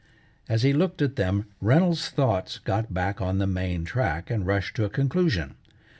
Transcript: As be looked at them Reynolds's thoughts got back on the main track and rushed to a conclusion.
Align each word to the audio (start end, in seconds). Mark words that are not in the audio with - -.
As 0.49 0.63
be 0.63 0.73
looked 0.73 1.03
at 1.03 1.15
them 1.15 1.45
Reynolds's 1.61 2.09
thoughts 2.09 2.57
got 2.57 2.91
back 2.91 3.21
on 3.21 3.37
the 3.37 3.45
main 3.45 3.85
track 3.85 4.31
and 4.31 4.47
rushed 4.47 4.75
to 4.77 4.85
a 4.85 4.89
conclusion. 4.89 5.53